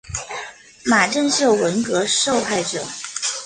[0.87, 2.83] 马正秀文革受害者。